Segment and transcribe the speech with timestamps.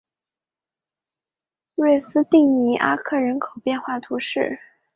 [1.75, 4.57] 瑞斯蒂尼阿克人口变化图示